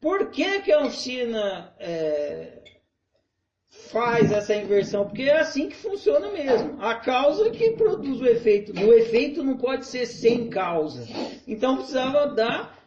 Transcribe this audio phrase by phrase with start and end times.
[0.00, 2.62] Por que, que a oficina é,
[3.90, 5.04] faz essa inversão?
[5.04, 6.80] Porque é assim que funciona mesmo.
[6.80, 8.72] A causa que produz o efeito.
[8.72, 11.04] O efeito não pode ser sem causa.
[11.46, 12.78] Então precisava dar,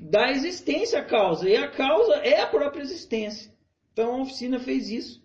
[0.00, 1.48] dar existência à causa.
[1.48, 3.52] E a causa é a própria existência.
[3.92, 5.22] Então a oficina fez isso.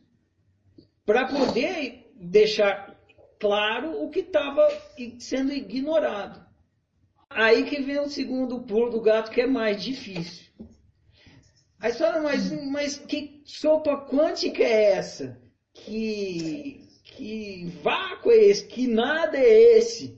[1.04, 2.96] Para poder deixar
[3.40, 4.68] claro o que estava
[5.18, 6.46] sendo ignorado.
[7.28, 10.44] Aí que vem o segundo pulo do gato, que é mais difícil.
[11.84, 15.38] Aí você fala, mas, mas que sopa quântica é essa?
[15.74, 18.66] Que, que vácuo é esse?
[18.66, 20.18] Que nada é esse?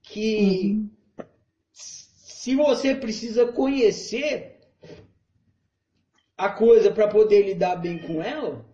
[0.00, 0.78] Que
[1.18, 1.26] uhum.
[1.72, 4.60] se você precisa conhecer
[6.38, 8.64] a coisa para poder lidar bem com ela,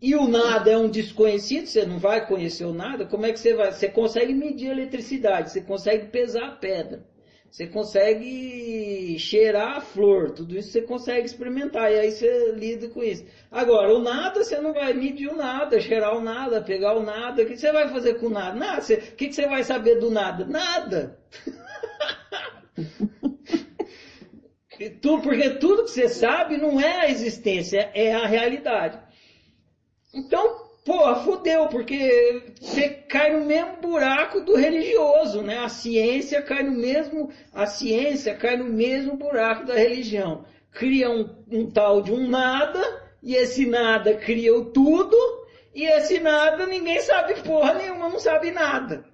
[0.00, 3.40] e o nada é um desconhecido, você não vai conhecer o nada, como é que
[3.40, 3.72] você vai?
[3.72, 7.04] Você consegue medir a eletricidade, você consegue pesar a pedra,
[7.50, 13.02] você consegue cheirar a flor, tudo isso você consegue experimentar, e aí você lida com
[13.02, 13.24] isso.
[13.50, 17.42] Agora, o nada, você não vai medir o nada, cheirar o nada, pegar o nada,
[17.42, 18.58] o que você vai fazer com o nada?
[18.58, 20.44] Nada, você, o que você vai saber do nada?
[20.44, 21.18] Nada!
[25.22, 28.98] porque tudo que você sabe não é a existência, é a realidade.
[30.14, 35.58] Então, porra, fudeu, porque você cai no mesmo buraco do religioso, né?
[35.58, 40.46] A ciência cai no mesmo, a ciência cai no mesmo buraco da religião.
[40.72, 42.80] Cria um, um tal de um nada,
[43.22, 45.14] e esse nada cria o tudo,
[45.74, 49.04] e esse nada ninguém sabe porra nenhuma, não sabe nada.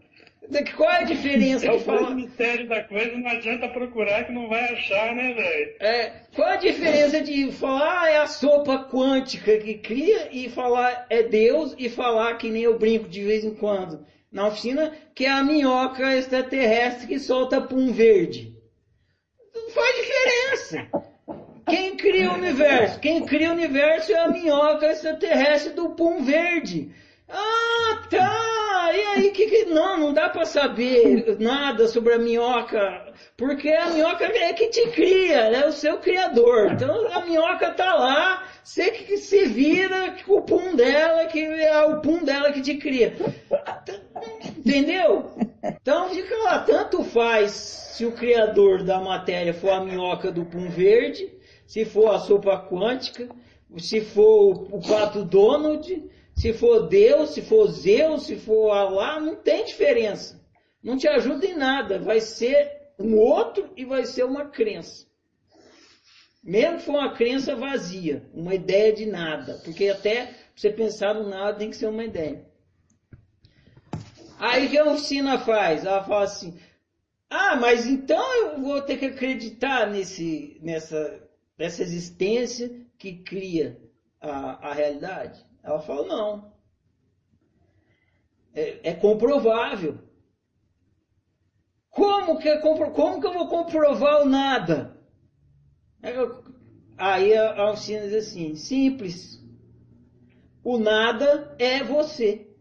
[0.77, 2.11] Qual é a diferença é de falar?
[2.11, 5.77] O mistério da coisa não adianta procurar que não vai achar, né, velho?
[5.81, 11.07] É, qual a diferença de falar ah, é a sopa quântica que cria e falar
[11.09, 15.27] é Deus e falar que nem eu brinco de vez em quando na oficina, que
[15.27, 18.53] é a minhoca extraterrestre que solta pum verde?
[19.55, 20.89] Não faz diferença.
[21.71, 22.99] Quem cria o universo?
[22.99, 26.91] Quem cria o universo é a minhoca extraterrestre do pum verde.
[27.29, 28.64] Ah, tá!
[28.93, 33.91] E aí, que, que não, não dá para saber nada sobre a minhoca, porque a
[33.91, 36.73] minhoca é que te cria, é o seu criador.
[36.73, 41.85] Então a minhoca tá lá, você que se vira com o pum dela, que é
[41.85, 43.15] o pum dela que te cria.
[44.59, 45.31] Entendeu?
[45.63, 50.69] Então fica lá, tanto faz se o criador da matéria for a minhoca do pum
[50.69, 51.33] verde,
[51.67, 53.29] se for a sopa quântica,
[53.79, 56.11] se for o pato Donald,
[56.45, 60.39] se for Deus, se for Zeus, se for Allah, não tem diferença.
[60.83, 61.99] Não te ajuda em nada.
[61.99, 65.07] Vai ser um outro e vai ser uma crença.
[66.43, 69.59] Mesmo que for uma crença vazia, uma ideia de nada.
[69.65, 72.45] Porque até você pensar no nada tem que ser uma ideia.
[74.39, 75.87] Aí que a oficina faz?
[75.87, 76.61] Ela fala assim,
[77.31, 83.81] ah, mas então eu vou ter que acreditar nesse, nessa, nessa existência que cria
[84.21, 85.43] a, a realidade?
[85.65, 86.53] Ela fala, não.
[88.53, 89.99] É, é comprovável.
[91.91, 95.01] Como que, é compro, como que eu vou comprovar o nada?
[96.99, 99.43] Aí a Alcina diz assim, simples.
[100.63, 102.55] O nada é você.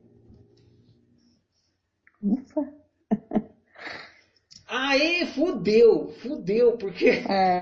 [2.21, 2.73] Ufa.
[4.65, 7.61] Aí fudeu, fudeu, porque é.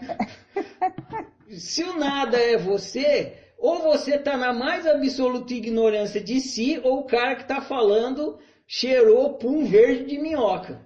[1.49, 7.01] se o nada é você, ou você está na mais absoluta ignorância de si, ou
[7.01, 10.81] o cara que está falando cheirou pum verde de minhoca.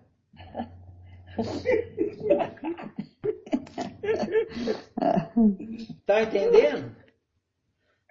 [6.05, 6.93] tá entendendo?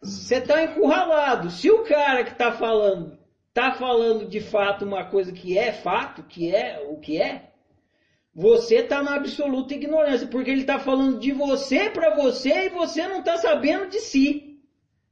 [0.03, 1.51] Você está encurralado.
[1.51, 6.25] Se o cara que está falando está falando de fato uma coisa que é fato,
[6.25, 7.53] que é o que é,
[8.35, 13.07] você está na absoluta ignorância, porque ele está falando de você para você e você
[13.07, 14.53] não está sabendo de si.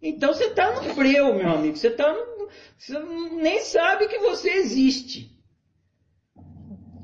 [0.03, 1.77] Então você está no breu, meu amigo.
[1.77, 5.31] Você, tá no, você nem sabe que você existe.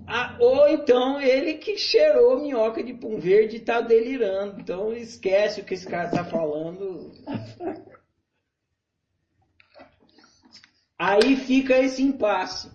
[0.05, 4.61] Ah, ou então ele que cheirou minhoca de pum verde e está delirando.
[4.61, 7.13] Então esquece o que esse cara está falando.
[10.99, 12.69] Aí fica esse impasse.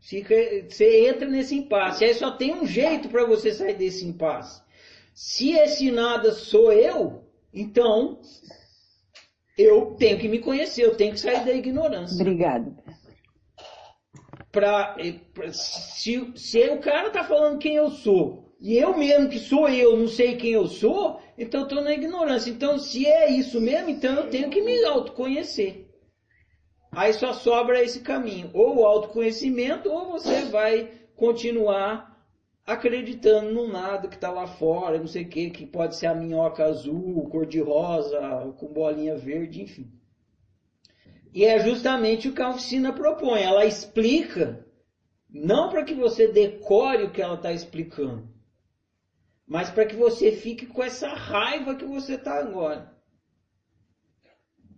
[0.00, 0.34] Fica,
[0.66, 2.04] você entra nesse impasse.
[2.04, 4.62] Aí só tem um jeito para você sair desse impasse.
[5.12, 8.20] Se esse nada sou eu, então
[9.56, 12.20] eu tenho que me conhecer, eu tenho que sair da ignorância.
[12.20, 12.76] Obrigado.
[14.52, 14.96] Pra,
[15.34, 19.68] pra, se, se o cara tá falando quem eu sou, e eu mesmo que sou
[19.68, 22.50] eu, não sei quem eu sou, então eu estou na ignorância.
[22.50, 25.86] Então, se é isso mesmo, então eu tenho que me autoconhecer.
[26.90, 28.50] Aí só sobra esse caminho.
[28.54, 32.15] Ou o autoconhecimento, ou você vai continuar
[32.66, 36.14] acreditando no nada que está lá fora, não sei o que, que pode ser a
[36.14, 38.18] minhoca azul, cor de rosa,
[38.58, 39.92] com bolinha verde, enfim.
[41.32, 43.42] E é justamente o que a oficina propõe.
[43.42, 44.66] Ela explica,
[45.30, 48.28] não para que você decore o que ela está explicando,
[49.46, 52.92] mas para que você fique com essa raiva que você está agora.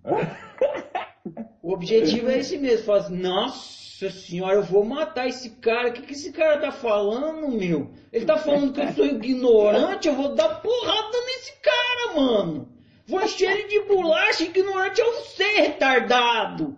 [1.61, 2.87] O objetivo é esse mesmo.
[2.87, 5.89] Fala assim, nossa senhora, eu vou matar esse cara.
[5.89, 7.91] O que, que esse cara tá falando, meu?
[8.13, 12.69] Ele tá falando que eu sou ignorante, eu vou dar porrada nesse cara, mano.
[13.07, 16.77] Vou encher ele de bolacha, ignorante é você, retardado.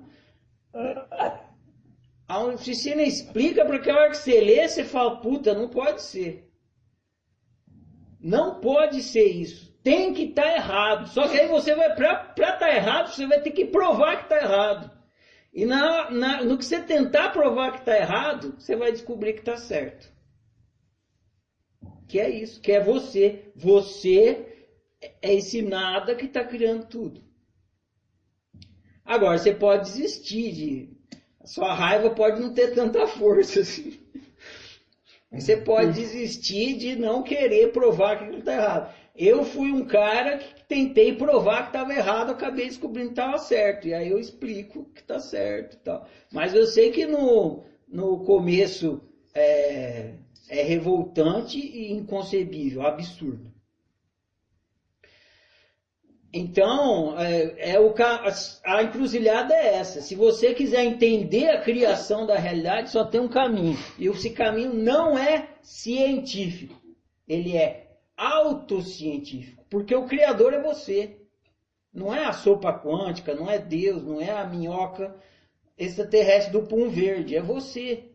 [2.27, 6.49] A oficina explica para que hora que você lê, você fala, puta, não pode ser.
[8.21, 9.71] Não pode ser isso.
[9.83, 11.09] Tem que estar tá errado.
[11.09, 14.23] Só que aí você vai, para estar tá errado, você vai ter que provar que
[14.25, 15.00] está errado.
[15.53, 19.41] E na, na, no que você tentar provar que está errado, você vai descobrir que
[19.41, 20.13] está certo.
[22.07, 23.51] Que é isso, que é você.
[23.57, 24.69] Você
[25.23, 27.23] é esse nada que está criando tudo.
[29.05, 31.01] Agora, você pode desistir de.
[31.41, 33.99] A sua raiva pode não ter tanta força assim.
[35.33, 38.95] Você pode desistir de não querer provar que está errado.
[39.15, 43.89] Eu fui um cara que tentei provar que estava errado, acabei descobrindo que estava certo.
[43.89, 46.07] E aí eu explico que está certo e tal.
[46.33, 49.03] Mas eu sei que no, no começo
[49.35, 50.15] é,
[50.49, 53.51] é revoltante e inconcebível, absurdo.
[56.33, 57.93] Então, é, é o,
[58.65, 60.01] a encruzilhada é essa.
[60.01, 63.77] Se você quiser entender a criação da realidade, só tem um caminho.
[63.99, 66.81] E esse caminho não é científico.
[67.27, 67.90] Ele é
[68.21, 69.65] autocientífico.
[69.71, 71.17] Porque o Criador é você.
[71.93, 75.17] Não é a sopa quântica, não é Deus, não é a minhoca
[75.77, 77.35] extraterrestre do pum verde.
[77.35, 78.11] É você.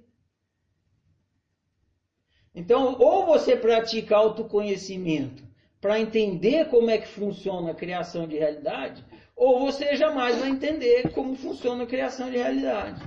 [2.54, 5.44] Então, ou você pratica autoconhecimento
[5.82, 9.04] para entender como é que funciona a criação de realidade,
[9.36, 13.04] ou você jamais vai entender como funciona a criação de realidade.